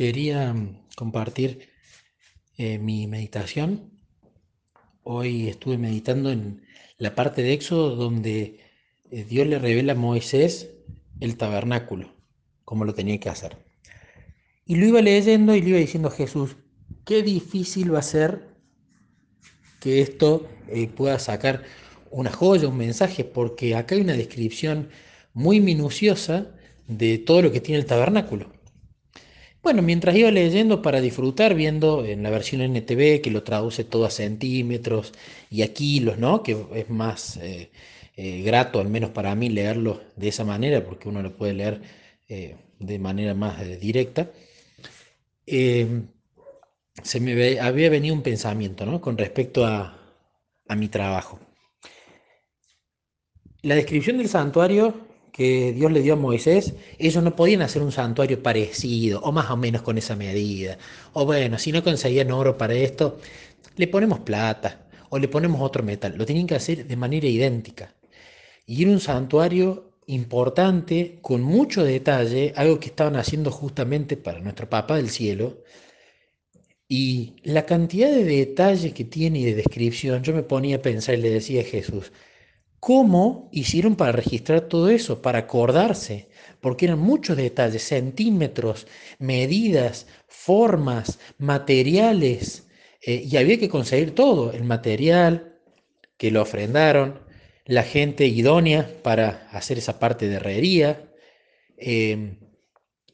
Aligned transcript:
Quería 0.00 0.54
mm, 0.54 0.78
compartir 0.96 1.68
eh, 2.56 2.78
mi 2.78 3.06
meditación. 3.06 3.90
Hoy 5.02 5.46
estuve 5.46 5.76
meditando 5.76 6.30
en 6.30 6.62
la 6.96 7.14
parte 7.14 7.42
de 7.42 7.52
Éxodo 7.52 7.96
donde 7.96 8.60
eh, 9.10 9.24
Dios 9.24 9.46
le 9.46 9.58
revela 9.58 9.92
a 9.92 9.96
Moisés 9.96 10.70
el 11.20 11.36
tabernáculo, 11.36 12.14
cómo 12.64 12.86
lo 12.86 12.94
tenía 12.94 13.20
que 13.20 13.28
hacer. 13.28 13.58
Y 14.64 14.76
lo 14.76 14.86
iba 14.86 15.02
leyendo 15.02 15.54
y 15.54 15.60
le 15.60 15.68
iba 15.68 15.78
diciendo 15.78 16.08
a 16.08 16.12
Jesús, 16.12 16.56
qué 17.04 17.22
difícil 17.22 17.94
va 17.94 17.98
a 17.98 18.02
ser 18.02 18.56
que 19.80 20.00
esto 20.00 20.48
eh, 20.68 20.88
pueda 20.88 21.18
sacar 21.18 21.64
una 22.10 22.32
joya, 22.32 22.68
un 22.68 22.78
mensaje, 22.78 23.24
porque 23.24 23.74
acá 23.74 23.96
hay 23.96 24.00
una 24.00 24.14
descripción 24.14 24.88
muy 25.34 25.60
minuciosa 25.60 26.54
de 26.88 27.18
todo 27.18 27.42
lo 27.42 27.52
que 27.52 27.60
tiene 27.60 27.80
el 27.80 27.86
tabernáculo. 27.86 28.59
Bueno, 29.62 29.82
mientras 29.82 30.16
iba 30.16 30.30
leyendo 30.30 30.80
para 30.80 31.00
disfrutar, 31.02 31.54
viendo 31.54 32.04
en 32.06 32.22
la 32.22 32.30
versión 32.30 32.62
NTV 32.62 33.20
que 33.20 33.30
lo 33.30 33.42
traduce 33.42 33.84
todo 33.84 34.06
a 34.06 34.10
centímetros 34.10 35.12
y 35.50 35.62
a 35.62 35.72
kilos, 35.74 36.16
¿no? 36.18 36.42
Que 36.42 36.56
es 36.74 36.88
más 36.88 37.36
eh, 37.36 37.70
eh, 38.16 38.42
grato, 38.42 38.80
al 38.80 38.88
menos 38.88 39.10
para 39.10 39.34
mí, 39.34 39.50
leerlo 39.50 40.00
de 40.16 40.28
esa 40.28 40.44
manera, 40.44 40.82
porque 40.84 41.08
uno 41.10 41.20
lo 41.22 41.36
puede 41.36 41.52
leer 41.54 41.82
eh, 42.28 42.56
de 42.78 42.98
manera 42.98 43.34
más 43.34 43.58
directa. 43.80 44.30
se 47.02 47.20
me 47.20 47.60
había 47.60 47.90
venido 47.90 48.14
un 48.14 48.22
pensamiento, 48.22 48.86
¿no? 48.86 49.00
Con 49.00 49.18
respecto 49.18 49.66
a, 49.66 49.98
a 50.68 50.76
mi 50.76 50.88
trabajo. 50.88 51.38
La 53.62 53.74
descripción 53.74 54.16
del 54.18 54.28
santuario 54.28 55.09
que 55.32 55.72
Dios 55.72 55.92
le 55.92 56.02
dio 56.02 56.14
a 56.14 56.16
Moisés, 56.16 56.74
ellos 56.98 57.22
no 57.22 57.36
podían 57.36 57.62
hacer 57.62 57.82
un 57.82 57.92
santuario 57.92 58.42
parecido 58.42 59.20
o 59.20 59.32
más 59.32 59.50
o 59.50 59.56
menos 59.56 59.82
con 59.82 59.98
esa 59.98 60.16
medida. 60.16 60.78
O 61.12 61.24
bueno, 61.24 61.58
si 61.58 61.72
no 61.72 61.82
conseguían 61.82 62.30
oro 62.30 62.56
para 62.56 62.74
esto, 62.74 63.18
le 63.76 63.88
ponemos 63.88 64.20
plata 64.20 64.86
o 65.10 65.18
le 65.18 65.28
ponemos 65.28 65.60
otro 65.60 65.82
metal. 65.82 66.14
Lo 66.16 66.26
tenían 66.26 66.46
que 66.46 66.54
hacer 66.54 66.86
de 66.86 66.96
manera 66.96 67.26
idéntica. 67.26 67.94
Y 68.66 68.82
era 68.82 68.92
un 68.92 69.00
santuario 69.00 69.90
importante, 70.06 71.18
con 71.22 71.42
mucho 71.42 71.84
detalle, 71.84 72.52
algo 72.56 72.80
que 72.80 72.88
estaban 72.88 73.16
haciendo 73.16 73.50
justamente 73.50 74.16
para 74.16 74.40
nuestro 74.40 74.68
Papa 74.68 74.96
del 74.96 75.10
Cielo. 75.10 75.62
Y 76.88 77.36
la 77.44 77.66
cantidad 77.66 78.10
de 78.10 78.24
detalles 78.24 78.92
que 78.92 79.04
tiene 79.04 79.40
y 79.40 79.44
de 79.44 79.54
descripción, 79.54 80.22
yo 80.22 80.34
me 80.34 80.42
ponía 80.42 80.76
a 80.76 80.82
pensar 80.82 81.14
y 81.16 81.22
le 81.22 81.30
decía 81.30 81.62
a 81.62 81.64
Jesús, 81.64 82.12
¿Cómo 82.80 83.50
hicieron 83.52 83.94
para 83.94 84.12
registrar 84.12 84.62
todo 84.62 84.88
eso, 84.88 85.20
para 85.20 85.40
acordarse? 85.40 86.28
Porque 86.60 86.86
eran 86.86 86.98
muchos 86.98 87.36
detalles, 87.36 87.82
centímetros, 87.82 88.86
medidas, 89.18 90.06
formas, 90.26 91.18
materiales, 91.38 92.66
eh, 93.02 93.22
y 93.30 93.36
había 93.36 93.58
que 93.58 93.68
conseguir 93.68 94.14
todo, 94.14 94.52
el 94.52 94.64
material 94.64 95.58
que 96.16 96.30
lo 96.30 96.40
ofrendaron, 96.42 97.20
la 97.66 97.82
gente 97.82 98.26
idónea 98.26 98.90
para 99.02 99.48
hacer 99.52 99.78
esa 99.78 99.98
parte 99.98 100.28
de 100.28 100.36
herrería, 100.36 101.12
em, 101.76 102.38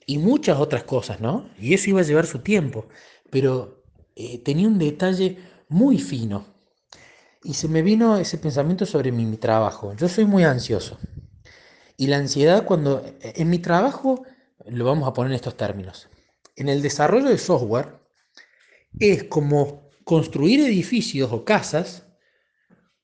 y 0.06 0.18
muchas 0.18 0.58
otras 0.58 0.84
cosas, 0.84 1.20
¿no? 1.20 1.50
Y 1.60 1.74
eso 1.74 1.90
iba 1.90 2.00
a 2.00 2.04
llevar 2.04 2.26
su 2.26 2.40
tiempo, 2.40 2.88
pero 3.30 3.84
eh, 4.14 4.38
tenía 4.38 4.68
un 4.68 4.78
detalle 4.78 5.38
muy 5.68 5.98
fino 5.98 6.55
y 7.46 7.54
se 7.54 7.68
me 7.68 7.82
vino 7.82 8.18
ese 8.18 8.38
pensamiento 8.38 8.84
sobre 8.86 9.12
mi, 9.12 9.36
trabajo. 9.36 9.94
Yo 9.94 10.08
soy 10.08 10.24
muy 10.24 10.42
ansioso. 10.42 10.98
Y 11.96 12.08
la 12.08 12.16
ansiedad 12.16 12.64
cuando 12.64 13.04
en 13.20 13.48
mi 13.48 13.60
trabajo, 13.60 14.24
lo 14.66 14.84
vamos 14.84 15.08
a 15.08 15.12
poner 15.12 15.30
en 15.30 15.36
estos 15.36 15.56
términos, 15.56 16.08
en 16.56 16.68
el 16.68 16.82
desarrollo 16.82 17.28
de 17.28 17.38
software 17.38 18.00
es 18.98 19.24
como 19.24 19.90
construir 20.04 20.60
edificios 20.60 21.30
o 21.32 21.44
casas 21.44 22.04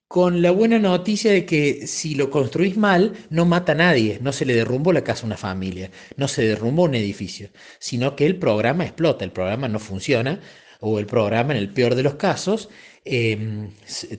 con 0.08 0.42
la 0.42 0.50
buena 0.50 0.78
noticia 0.78 1.32
de 1.32 1.47
que 1.47 1.86
si 1.86 2.14
lo 2.14 2.28
construís 2.28 2.76
mal, 2.76 3.14
no 3.30 3.47
mata 3.47 3.72
a 3.72 3.76
nadie, 3.76 4.19
no 4.20 4.32
se 4.32 4.44
le 4.44 4.54
derrumbó 4.54 4.92
la 4.92 5.04
casa 5.04 5.22
a 5.22 5.26
una 5.26 5.36
familia, 5.36 5.91
no 6.16 6.28
se 6.28 6.42
derrumbó 6.42 6.82
un 6.82 6.94
edificio, 6.94 7.48
sino 7.78 8.14
que 8.16 8.26
el 8.26 8.38
programa 8.38 8.84
explota, 8.84 9.24
el 9.24 9.32
programa 9.32 9.69
no 9.69 9.78
funciona, 9.78 10.41
o 10.82 10.98
el 10.98 11.06
programa, 11.06 11.54
en 11.54 11.59
el 11.59 11.72
peor 11.72 11.94
de 11.94 12.03
los 12.03 12.16
casos, 12.16 12.69
em, 13.04 13.70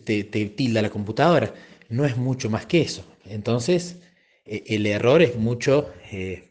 te, 0.06 0.24
tilda 0.24 0.82
la 0.82 0.90
computadora. 0.90 1.54
No 1.90 2.06
es 2.06 2.18
mucho 2.18 2.50
más 2.50 2.66
que 2.66 2.82
eso. 2.82 3.06
Entonces, 3.26 3.98
e, 4.46 4.64
el 4.68 4.86
error 4.86 5.22
es 5.22 5.36
mucho 5.38 5.92
eh, 6.12 6.50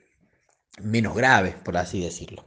menos 0.83 1.15
grave, 1.17 1.55
por 1.65 1.77
así 1.77 2.01
decirlo. 2.01 2.45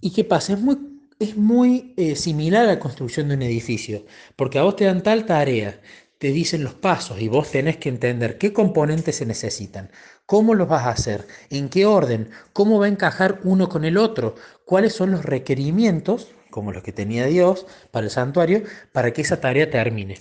¿Y 0.00 0.12
qué 0.12 0.24
pasa? 0.24 0.54
Es 0.54 0.60
muy, 0.60 0.76
es 1.20 1.36
muy 1.36 1.94
eh, 1.96 2.16
similar 2.16 2.64
a 2.64 2.74
la 2.74 2.78
construcción 2.80 3.28
de 3.28 3.36
un 3.36 3.42
edificio, 3.42 4.04
porque 4.36 4.58
a 4.58 4.62
vos 4.62 4.74
te 4.76 4.84
dan 4.84 5.02
tal 5.02 5.24
tarea, 5.26 5.80
te 6.22 6.30
dicen 6.30 6.62
los 6.62 6.74
pasos 6.74 7.20
y 7.20 7.26
vos 7.26 7.50
tenés 7.50 7.78
que 7.78 7.88
entender 7.88 8.38
qué 8.38 8.52
componentes 8.52 9.16
se 9.16 9.26
necesitan, 9.26 9.90
cómo 10.24 10.54
los 10.54 10.68
vas 10.68 10.86
a 10.86 10.90
hacer, 10.90 11.26
en 11.50 11.68
qué 11.68 11.84
orden, 11.84 12.30
cómo 12.52 12.78
va 12.78 12.86
a 12.86 12.90
encajar 12.90 13.40
uno 13.42 13.68
con 13.68 13.84
el 13.84 13.96
otro, 13.98 14.36
cuáles 14.64 14.92
son 14.92 15.10
los 15.10 15.24
requerimientos, 15.24 16.28
como 16.48 16.70
los 16.70 16.84
que 16.84 16.92
tenía 16.92 17.26
Dios 17.26 17.66
para 17.90 18.04
el 18.04 18.12
santuario, 18.12 18.62
para 18.92 19.12
que 19.12 19.22
esa 19.22 19.40
tarea 19.40 19.68
termine. 19.68 20.20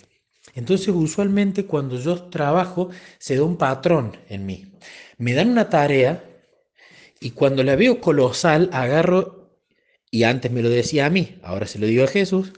Entonces 0.55 0.87
usualmente 0.87 1.67
cuando 1.67 1.99
yo 1.99 2.19
trabajo 2.29 2.89
se 3.19 3.35
da 3.35 3.43
un 3.43 3.57
patrón 3.57 4.17
en 4.27 4.47
mí. 4.47 4.73
Me 5.19 5.33
dan 5.33 5.51
una 5.51 5.69
tarea 5.69 6.23
y 7.19 7.29
cuando 7.29 7.61
la 7.61 7.75
veo 7.75 8.01
colosal 8.01 8.71
agarro, 8.73 9.51
y 10.09 10.23
antes 10.23 10.51
me 10.51 10.63
lo 10.63 10.69
decía 10.69 11.05
a 11.05 11.11
mí, 11.11 11.37
ahora 11.43 11.67
se 11.67 11.77
lo 11.77 11.85
digo 11.85 12.05
a 12.05 12.07
Jesús, 12.07 12.53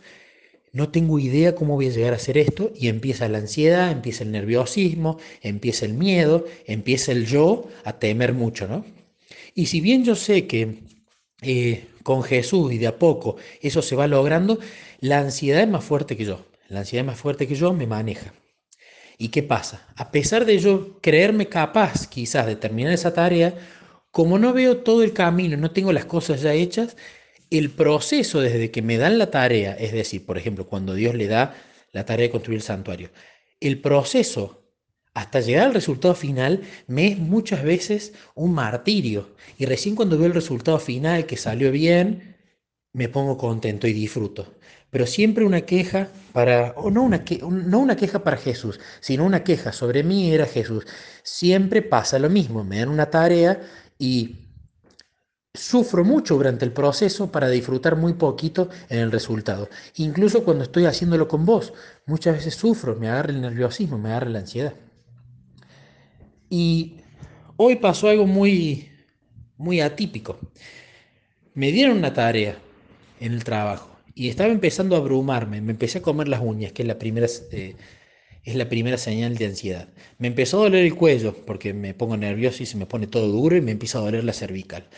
no 0.74 0.90
tengo 0.90 1.20
idea 1.20 1.56
cómo 1.56 1.76
voy 1.76 1.88
a 1.88 1.92
llegar 1.92 2.14
a 2.14 2.18
hacer 2.18 2.38
esto 2.38 2.72
y 2.76 2.88
empieza 2.88 3.30
la 3.30 3.38
ansiedad, 3.38 3.92
empieza 3.92 4.24
el 4.24 4.32
nerviosismo, 4.32 5.20
empieza 5.42 5.86
el 5.86 5.94
miedo, 5.94 6.46
empieza 6.66 7.12
el 7.12 7.28
yo 7.28 7.70
a 7.86 8.00
temer 8.00 8.34
mucho, 8.34 8.68
¿no? 8.68 8.84
Y 9.54 9.68
si 9.68 9.82
bien 9.82 10.04
yo 10.04 10.16
sé 10.16 10.48
que 10.48 10.80
eh, 11.44 11.86
con 12.02 12.24
Jesús 12.24 12.74
y 12.74 12.80
de 12.80 12.88
a 12.88 12.98
poco 12.98 13.38
eso 13.62 13.84
se 13.84 13.96
va 13.96 14.08
logrando, 14.08 14.60
la 15.00 15.20
ansiedad 15.20 15.62
es 15.62 15.70
más 15.70 15.84
fuerte 15.84 16.18
que 16.18 16.26
yo. 16.26 16.44
La 16.70 16.80
ansiedad 16.80 17.06
es 17.06 17.08
más 17.08 17.20
fuerte 17.20 17.48
que 17.48 17.56
yo, 17.56 17.72
me 17.74 17.86
maneja. 17.86 18.34
¿Y 19.20 19.30
qué 19.30 19.44
pasa? 19.44 19.88
A 19.96 20.10
pesar 20.12 20.44
de 20.46 20.58
yo 20.58 21.00
creerme 21.02 21.48
capaz 21.48 22.08
quizás 22.08 22.48
de 22.48 22.56
terminar 22.56 22.94
esa 22.94 23.14
tarea, 23.14 23.54
como 24.10 24.40
no 24.40 24.54
veo 24.54 24.78
todo 24.78 25.04
el 25.04 25.14
camino, 25.14 25.56
no 25.56 25.72
tengo 25.72 25.94
las 25.94 26.06
cosas 26.06 26.42
ya 26.42 26.54
hechas, 26.54 26.98
el 27.58 27.70
proceso 27.70 28.42
desde 28.42 28.72
que 28.72 28.82
me 28.82 28.98
dan 28.98 29.18
la 29.18 29.32
tarea, 29.32 29.74
es 29.74 29.94
decir, 29.94 30.26
por 30.26 30.38
ejemplo, 30.38 30.68
cuando 30.68 30.94
Dios 30.94 31.16
le 31.16 31.28
da 31.28 31.56
la 31.92 32.06
tarea 32.06 32.28
de 32.28 32.32
construir 32.32 32.58
el 32.58 32.64
santuario, 32.64 33.10
el 33.60 33.80
proceso 33.80 34.64
hasta 35.14 35.40
llegar 35.40 35.68
al 35.68 35.74
resultado 35.74 36.16
final 36.16 36.62
me 36.88 37.08
es 37.08 37.20
muchas 37.20 37.64
veces 37.64 38.14
un 38.34 38.54
martirio. 38.54 39.36
Y 39.58 39.66
recién 39.66 39.96
cuando 39.96 40.18
veo 40.18 40.26
el 40.26 40.34
resultado 40.34 40.80
final 40.80 41.28
que 41.28 41.38
salió 41.38 41.72
bien, 41.72 42.36
me 42.94 43.10
pongo 43.10 43.38
contento 43.38 43.88
y 43.88 43.94
disfruto. 43.94 44.56
Pero 44.90 45.06
siempre 45.06 45.46
una 45.46 45.62
queja 45.62 46.10
para, 46.34 46.72
o 46.78 46.90
no 46.90 47.04
una, 47.04 47.24
no 47.50 47.80
una 47.80 47.96
queja 47.96 48.24
para 48.24 48.38
Jesús, 48.38 48.80
sino 49.00 49.26
una 49.26 49.44
queja 49.44 49.72
sobre 49.72 50.04
mí 50.04 50.34
era 50.34 50.46
Jesús. 50.46 50.86
Siempre 51.24 51.82
pasa 51.82 52.18
lo 52.20 52.30
mismo, 52.30 52.64
me 52.64 52.80
dan 52.80 52.90
una 52.90 53.10
tarea 53.10 53.60
y 54.00 54.43
Sufro 55.56 56.04
mucho 56.04 56.34
durante 56.34 56.66
el 56.66 56.74
proceso 56.74 57.32
para 57.32 57.48
disfrutar 57.48 57.96
muy 57.96 58.14
poquito 58.14 58.70
en 58.90 58.98
el 58.98 59.12
resultado. 59.12 59.70
Incluso 59.98 60.44
cuando 60.44 60.64
estoy 60.64 60.86
haciéndolo 60.86 61.28
con 61.28 61.46
vos, 61.46 61.74
muchas 62.08 62.38
veces 62.38 62.56
sufro, 62.56 62.96
me 62.96 63.08
agarra 63.08 63.30
el 63.30 63.42
nerviosismo, 63.42 64.00
me 64.00 64.10
agarra 64.10 64.32
la 64.32 64.40
ansiedad. 64.40 64.74
Y 66.50 67.02
hoy 67.56 67.76
pasó 67.76 68.10
algo 68.10 68.26
muy, 68.26 68.90
muy 69.58 69.80
atípico. 69.80 70.40
Me 71.54 71.72
dieron 71.72 71.98
una 71.98 72.14
tarea 72.14 72.58
en 73.20 73.34
el 73.34 73.44
trabajo 73.44 73.96
y 74.16 74.30
estaba 74.30 74.52
empezando 74.52 74.96
a 74.96 75.00
abrumarme, 75.00 75.62
me 75.62 75.74
empecé 75.74 76.00
a 76.00 76.02
comer 76.02 76.30
las 76.30 76.42
uñas, 76.42 76.72
que 76.72 76.82
es 76.82 76.88
la 76.88 76.98
primera, 76.98 77.28
eh, 77.52 77.76
es 78.44 78.56
la 78.56 78.70
primera 78.70 78.98
señal 78.98 79.38
de 79.38 79.46
ansiedad. 79.46 79.88
Me 80.18 80.30
empezó 80.30 80.62
a 80.62 80.64
doler 80.64 80.84
el 80.84 80.96
cuello 80.96 81.36
porque 81.46 81.76
me 81.76 81.94
pongo 81.94 82.18
nervioso 82.18 82.64
y 82.64 82.66
se 82.66 82.76
me 82.76 82.88
pone 82.88 83.06
todo 83.06 83.28
duro 83.28 83.56
y 83.56 83.62
me 83.62 83.72
empieza 83.72 84.00
a 84.00 84.02
doler 84.02 84.24
la 84.24 84.34
cervical. 84.34 84.90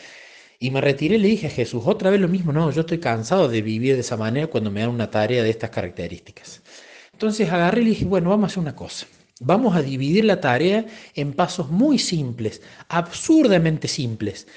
Y 0.66 0.72
me 0.72 0.82
retiré 0.82 1.18
y 1.18 1.20
le 1.20 1.28
dije 1.28 1.46
a 1.46 1.52
Jesús, 1.52 1.84
otra 1.86 2.10
vez 2.10 2.20
lo 2.20 2.28
mismo, 2.28 2.52
no, 2.52 2.72
yo 2.72 2.82
estoy 2.82 2.98
cansado 2.98 3.48
de 3.48 3.62
vivir 3.62 3.94
de 3.94 4.02
esa 4.02 4.18
manera 4.18 4.48
cuando 4.48 4.72
me 4.72 4.80
dan 4.80 4.90
una 4.90 5.12
tarea 5.12 5.44
de 5.44 5.52
estas 5.52 5.70
características. 5.70 6.64
Entonces 7.14 7.52
agarré 7.52 7.82
y 7.82 7.84
le 7.84 7.90
dije, 7.92 8.06
bueno, 8.06 8.32
vamos 8.32 8.46
a 8.46 8.48
hacer 8.48 8.62
una 8.62 8.76
cosa. 8.76 9.06
Vamos 9.40 9.76
a 9.76 9.84
dividir 9.84 10.26
la 10.26 10.42
tarea 10.42 10.88
en 11.14 11.34
pasos 11.34 11.70
muy 11.70 12.00
simples, 12.00 12.64
absurdamente 12.90 13.88
simples. 13.88 14.48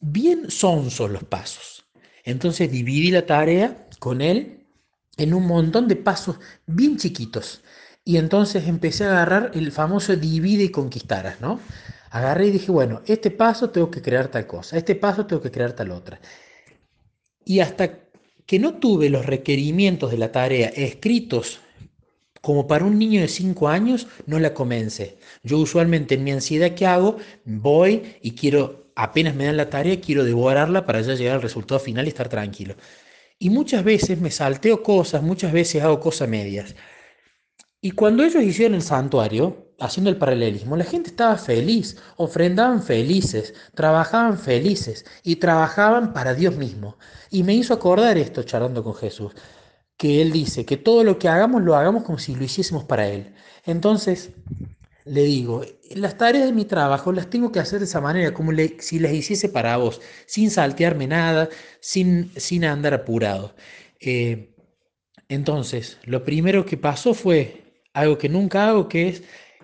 Bien 0.00 0.50
sonsos 0.50 1.10
los 1.10 1.24
pasos. 1.24 1.84
Entonces 2.24 2.72
dividí 2.72 3.10
la 3.10 3.26
tarea 3.26 3.88
con 3.98 4.22
él 4.22 4.64
en 5.18 5.34
un 5.34 5.46
montón 5.46 5.86
de 5.86 5.96
pasos 5.96 6.36
bien 6.64 6.96
chiquitos. 6.96 7.60
Y 8.04 8.16
entonces 8.16 8.66
empecé 8.66 9.04
a 9.04 9.10
agarrar 9.10 9.52
el 9.54 9.72
famoso 9.72 10.16
divide 10.16 10.64
y 10.64 10.68
conquistarás, 10.70 11.40
¿no? 11.40 11.60
Agarré 12.10 12.46
y 12.46 12.50
dije, 12.50 12.72
bueno, 12.72 13.02
este 13.06 13.30
paso 13.30 13.70
tengo 13.70 13.90
que 13.90 14.02
crear 14.02 14.28
tal 14.28 14.46
cosa, 14.46 14.76
este 14.76 14.94
paso 14.96 15.26
tengo 15.26 15.42
que 15.42 15.50
crear 15.50 15.72
tal 15.72 15.90
otra. 15.92 16.20
Y 17.44 17.60
hasta 17.60 17.90
que 18.46 18.58
no 18.58 18.74
tuve 18.74 19.10
los 19.10 19.26
requerimientos 19.26 20.10
de 20.10 20.18
la 20.18 20.32
tarea 20.32 20.68
escritos 20.70 21.60
como 22.40 22.66
para 22.66 22.84
un 22.84 22.98
niño 22.98 23.20
de 23.20 23.28
5 23.28 23.68
años, 23.68 24.06
no 24.26 24.38
la 24.38 24.54
comencé. 24.54 25.18
Yo 25.42 25.58
usualmente 25.58 26.14
en 26.14 26.24
mi 26.24 26.32
ansiedad 26.32 26.74
que 26.74 26.86
hago, 26.86 27.18
voy 27.44 28.16
y 28.22 28.32
quiero, 28.32 28.90
apenas 28.96 29.34
me 29.34 29.44
dan 29.44 29.56
la 29.56 29.70
tarea, 29.70 30.00
quiero 30.00 30.24
devorarla 30.24 30.86
para 30.86 31.00
ya 31.02 31.14
llegar 31.14 31.36
al 31.36 31.42
resultado 31.42 31.78
final 31.80 32.06
y 32.06 32.08
estar 32.08 32.28
tranquilo. 32.28 32.76
Y 33.38 33.50
muchas 33.50 33.84
veces 33.84 34.20
me 34.20 34.30
salteo 34.30 34.82
cosas, 34.82 35.22
muchas 35.22 35.52
veces 35.52 35.82
hago 35.82 36.00
cosas 36.00 36.28
medias. 36.28 36.74
Y 37.80 37.92
cuando 37.92 38.22
ellos 38.24 38.42
hicieron 38.42 38.74
el 38.74 38.82
santuario, 38.82 39.70
haciendo 39.80 40.10
el 40.10 40.18
paralelismo, 40.18 40.76
la 40.76 40.84
gente 40.84 41.08
estaba 41.10 41.36
feliz, 41.36 41.96
ofrendaban 42.16 42.82
felices, 42.82 43.54
trabajaban 43.74 44.38
felices 44.38 45.06
y 45.22 45.36
trabajaban 45.36 46.12
para 46.12 46.34
Dios 46.34 46.56
mismo. 46.56 46.98
Y 47.30 47.42
me 47.42 47.54
hizo 47.54 47.72
acordar 47.74 48.18
esto 48.18 48.42
charlando 48.42 48.84
con 48.84 48.94
Jesús, 48.94 49.32
que 49.96 50.20
Él 50.20 50.32
dice 50.32 50.66
que 50.66 50.76
todo 50.76 51.04
lo 51.04 51.18
que 51.18 51.28
hagamos 51.28 51.62
lo 51.62 51.74
hagamos 51.74 52.04
como 52.04 52.18
si 52.18 52.34
lo 52.34 52.44
hiciésemos 52.44 52.84
para 52.84 53.08
Él. 53.08 53.34
Entonces, 53.64 54.30
le 55.06 55.22
digo, 55.22 55.62
las 55.94 56.18
tareas 56.18 56.44
de 56.46 56.52
mi 56.52 56.66
trabajo 56.66 57.12
las 57.12 57.30
tengo 57.30 57.50
que 57.50 57.60
hacer 57.60 57.78
de 57.78 57.86
esa 57.86 58.00
manera, 58.02 58.34
como 58.34 58.52
si 58.78 58.98
las 58.98 59.12
hiciese 59.12 59.48
para 59.48 59.78
vos, 59.78 60.00
sin 60.26 60.50
saltearme 60.50 61.06
nada, 61.06 61.48
sin, 61.80 62.30
sin 62.36 62.66
andar 62.66 62.92
apurado. 62.94 63.54
Eh, 64.00 64.54
entonces, 65.28 65.98
lo 66.04 66.24
primero 66.24 66.66
que 66.66 66.76
pasó 66.76 67.14
fue 67.14 67.69
algo 67.94 68.18
que 68.18 68.28
nunca 68.28 68.68
hago, 68.68 68.88
que 68.88 69.08
es 69.08 69.22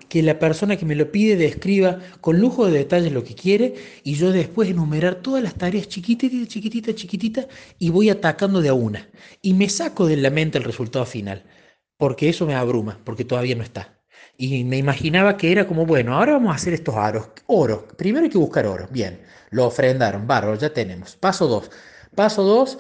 que 0.09 0.23
la 0.23 0.39
persona 0.39 0.77
que 0.77 0.87
me 0.87 0.95
lo 0.95 1.11
pide 1.11 1.37
describa 1.37 1.99
con 2.21 2.39
lujo 2.41 2.67
de 2.67 2.79
detalles 2.79 3.13
lo 3.13 3.25
que 3.25 3.35
quiere 3.35 3.75
y 4.05 4.15
yo 4.15 4.33
después 4.33 4.69
enumerar 4.71 5.17
todas 5.17 5.43
las 5.43 5.55
tareas 5.55 5.89
chiquititas, 5.89 6.49
chiquititas, 6.49 6.95
chiquititas 6.95 7.47
y 7.79 7.91
voy 7.91 8.11
atacando 8.11 8.61
de 8.61 8.69
a 8.69 8.75
una. 8.75 9.09
Y 9.43 9.55
me 9.55 9.69
saco 9.69 10.07
de 10.07 10.17
la 10.17 10.31
mente 10.31 10.59
el 10.59 10.65
resultado 10.65 11.07
final, 11.07 11.45
porque 11.97 12.29
eso 12.29 12.47
me 12.47 12.55
abruma, 12.55 13.01
porque 13.05 13.25
todavía 13.25 13.57
no 13.57 13.63
está. 13.63 14.01
Y 14.39 14.65
me 14.65 14.77
imaginaba 14.79 15.37
que 15.37 15.51
era 15.53 15.67
como, 15.67 15.87
bueno, 15.87 16.15
ahora 16.15 16.33
vamos 16.33 16.53
a 16.53 16.57
hacer 16.57 16.75
estos 16.75 16.95
aros. 16.97 17.31
Oro, 17.47 17.89
primero 17.97 18.25
hay 18.25 18.31
que 18.31 18.39
buscar 18.39 18.67
oro. 18.67 18.87
Bien, 18.91 19.21
lo 19.51 19.67
ofrendaron, 19.67 20.27
barro, 20.27 20.55
ya 20.57 20.73
tenemos. 20.73 21.17
Paso 21.17 21.47
dos 21.49 21.71
Paso 22.17 22.43
2, 22.45 22.79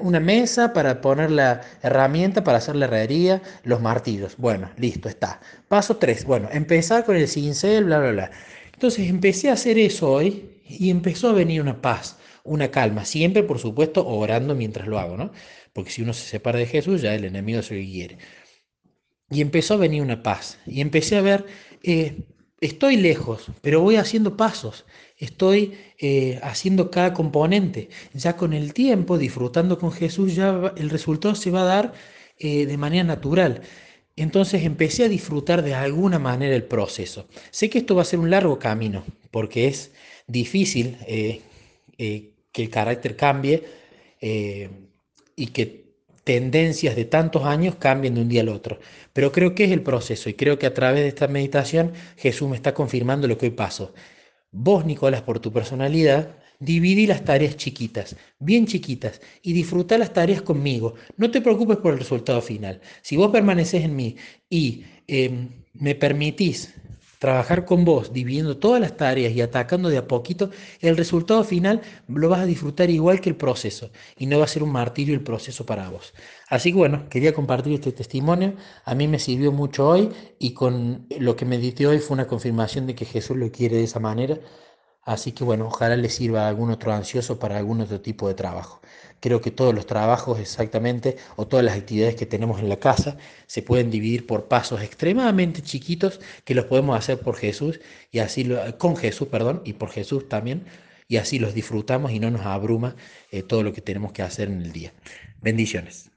una 0.00 0.20
mesa 0.20 0.72
para 0.72 1.00
poner 1.00 1.32
la 1.32 1.62
herramienta 1.82 2.44
para 2.44 2.58
hacer 2.58 2.76
la 2.76 2.84
herrería, 2.86 3.42
los 3.64 3.80
martillos. 3.80 4.36
Bueno, 4.36 4.70
listo, 4.76 5.08
está. 5.08 5.40
Paso 5.66 5.96
3, 5.96 6.24
bueno, 6.24 6.48
empezar 6.52 7.04
con 7.04 7.16
el 7.16 7.26
cincel, 7.26 7.86
bla, 7.86 7.98
bla, 7.98 8.12
bla. 8.12 8.30
Entonces 8.72 9.10
empecé 9.10 9.50
a 9.50 9.54
hacer 9.54 9.78
eso 9.78 10.12
hoy 10.12 10.62
y 10.64 10.90
empezó 10.90 11.28
a 11.28 11.32
venir 11.32 11.60
una 11.60 11.82
paz, 11.82 12.18
una 12.44 12.70
calma. 12.70 13.04
Siempre, 13.04 13.42
por 13.42 13.58
supuesto, 13.58 14.06
orando 14.06 14.54
mientras 14.54 14.86
lo 14.86 15.00
hago, 15.00 15.16
¿no? 15.16 15.32
Porque 15.72 15.90
si 15.90 16.02
uno 16.02 16.12
se 16.12 16.28
separa 16.28 16.60
de 16.60 16.66
Jesús, 16.66 17.02
ya 17.02 17.14
el 17.16 17.24
enemigo 17.24 17.62
se 17.62 17.74
lo 17.74 17.80
quiere. 17.82 18.18
Y 19.28 19.40
empezó 19.40 19.74
a 19.74 19.78
venir 19.78 20.02
una 20.02 20.22
paz. 20.22 20.60
Y 20.66 20.80
empecé 20.80 21.16
a 21.16 21.20
ver, 21.20 21.46
eh, 21.82 22.22
estoy 22.60 22.96
lejos, 22.96 23.50
pero 23.60 23.80
voy 23.80 23.96
haciendo 23.96 24.36
pasos 24.36 24.86
estoy 25.18 25.74
eh, 25.98 26.38
haciendo 26.42 26.90
cada 26.90 27.12
componente. 27.12 27.90
Ya 28.14 28.36
con 28.36 28.52
el 28.52 28.72
tiempo, 28.72 29.18
disfrutando 29.18 29.78
con 29.78 29.92
Jesús, 29.92 30.34
ya 30.34 30.72
el 30.76 30.90
resultado 30.90 31.34
se 31.34 31.50
va 31.50 31.62
a 31.62 31.64
dar 31.64 31.92
eh, 32.38 32.66
de 32.66 32.76
manera 32.76 33.04
natural. 33.04 33.62
Entonces 34.16 34.64
empecé 34.64 35.04
a 35.04 35.08
disfrutar 35.08 35.62
de 35.62 35.74
alguna 35.74 36.18
manera 36.18 36.54
el 36.54 36.64
proceso. 36.64 37.26
Sé 37.50 37.68
que 37.68 37.78
esto 37.78 37.94
va 37.94 38.02
a 38.02 38.04
ser 38.04 38.18
un 38.18 38.30
largo 38.30 38.58
camino, 38.58 39.04
porque 39.30 39.68
es 39.68 39.92
difícil 40.26 40.96
eh, 41.06 41.40
que 41.96 42.62
el 42.62 42.70
carácter 42.70 43.16
cambie 43.16 43.64
y 44.20 45.46
que 45.48 45.88
tendencias 46.24 46.96
de 46.96 47.04
tantos 47.04 47.44
años 47.44 47.76
cambien 47.76 48.14
de 48.14 48.20
un 48.22 48.28
día 48.28 48.40
al 48.40 48.48
otro. 48.48 48.80
Pero 49.12 49.30
creo 49.30 49.54
que 49.54 49.64
es 49.64 49.70
el 49.70 49.82
proceso 49.82 50.28
y 50.28 50.34
creo 50.34 50.58
que 50.58 50.66
a 50.66 50.74
través 50.74 51.02
de 51.02 51.08
esta 51.08 51.28
meditación 51.28 51.92
Jesús 52.16 52.48
me 52.48 52.56
está 52.56 52.74
confirmando 52.74 53.28
lo 53.28 53.38
que 53.38 53.46
hoy 53.46 53.52
paso. 53.52 53.94
Vos, 54.50 54.84
Nicolás, 54.86 55.22
por 55.22 55.40
tu 55.40 55.52
personalidad, 55.52 56.36
dividí 56.58 57.06
las 57.06 57.24
tareas 57.24 57.56
chiquitas, 57.56 58.16
bien 58.38 58.66
chiquitas, 58.66 59.20
y 59.42 59.52
disfruta 59.52 59.98
las 59.98 60.12
tareas 60.12 60.42
conmigo. 60.42 60.94
No 61.16 61.30
te 61.30 61.40
preocupes 61.40 61.76
por 61.78 61.92
el 61.92 61.98
resultado 61.98 62.40
final. 62.40 62.80
Si 63.02 63.16
vos 63.16 63.30
permaneces 63.30 63.84
en 63.84 63.94
mí 63.94 64.16
y 64.48 64.84
em, 65.06 65.50
me 65.74 65.94
permitís 65.94 66.74
trabajar 67.18 67.64
con 67.64 67.84
vos, 67.84 68.12
dividiendo 68.12 68.58
todas 68.58 68.80
las 68.80 68.96
tareas 68.96 69.32
y 69.32 69.40
atacando 69.40 69.88
de 69.88 69.98
a 69.98 70.06
poquito, 70.06 70.50
el 70.80 70.96
resultado 70.96 71.42
final 71.44 71.82
lo 72.08 72.28
vas 72.28 72.40
a 72.40 72.46
disfrutar 72.46 72.90
igual 72.90 73.20
que 73.20 73.28
el 73.30 73.36
proceso 73.36 73.90
y 74.16 74.26
no 74.26 74.38
va 74.38 74.44
a 74.44 74.48
ser 74.48 74.62
un 74.62 74.72
martirio 74.72 75.14
el 75.14 75.22
proceso 75.22 75.66
para 75.66 75.88
vos. 75.90 76.14
Así 76.48 76.70
que 76.72 76.78
bueno, 76.78 77.08
quería 77.08 77.32
compartir 77.34 77.74
este 77.74 77.92
testimonio, 77.92 78.54
a 78.84 78.94
mí 78.94 79.08
me 79.08 79.18
sirvió 79.18 79.52
mucho 79.52 79.88
hoy 79.88 80.10
y 80.38 80.54
con 80.54 81.06
lo 81.18 81.36
que 81.36 81.44
medité 81.44 81.86
hoy 81.86 81.98
fue 81.98 82.14
una 82.14 82.26
confirmación 82.26 82.86
de 82.86 82.94
que 82.94 83.04
Jesús 83.04 83.36
lo 83.36 83.50
quiere 83.50 83.76
de 83.76 83.84
esa 83.84 84.00
manera. 84.00 84.38
Así 85.08 85.32
que 85.32 85.42
bueno, 85.42 85.68
ojalá 85.68 85.96
le 85.96 86.10
sirva 86.10 86.44
a 86.44 86.48
algún 86.48 86.70
otro 86.70 86.92
ansioso 86.92 87.38
para 87.38 87.56
algún 87.56 87.80
otro 87.80 87.98
tipo 88.02 88.28
de 88.28 88.34
trabajo. 88.34 88.82
Creo 89.20 89.40
que 89.40 89.50
todos 89.50 89.74
los 89.74 89.86
trabajos 89.86 90.38
exactamente 90.38 91.16
o 91.36 91.46
todas 91.46 91.64
las 91.64 91.78
actividades 91.78 92.14
que 92.14 92.26
tenemos 92.26 92.60
en 92.60 92.68
la 92.68 92.76
casa 92.76 93.16
se 93.46 93.62
pueden 93.62 93.90
dividir 93.90 94.26
por 94.26 94.48
pasos 94.48 94.82
extremadamente 94.82 95.62
chiquitos 95.62 96.20
que 96.44 96.54
los 96.54 96.66
podemos 96.66 96.94
hacer 96.94 97.20
por 97.20 97.36
Jesús 97.36 97.80
y 98.12 98.18
así 98.18 98.44
lo, 98.44 98.76
con 98.76 98.98
Jesús, 98.98 99.28
perdón, 99.28 99.62
y 99.64 99.72
por 99.72 99.88
Jesús 99.88 100.28
también 100.28 100.66
y 101.08 101.16
así 101.16 101.38
los 101.38 101.54
disfrutamos 101.54 102.12
y 102.12 102.20
no 102.20 102.30
nos 102.30 102.44
abruma 102.44 102.94
eh, 103.30 103.42
todo 103.42 103.62
lo 103.62 103.72
que 103.72 103.80
tenemos 103.80 104.12
que 104.12 104.20
hacer 104.22 104.48
en 104.48 104.60
el 104.60 104.72
día. 104.72 104.92
Bendiciones. 105.40 106.10